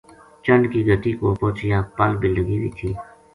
چنڈ 0.43 0.63
کی 0.71 0.79
گٹی 0.87 1.11
کول 1.19 1.33
پوہچیا 1.39 1.77
پل 1.97 2.11
بے 2.19 2.27
لگی 2.35 2.57
وی 2.61 2.69
تھی 2.77 2.89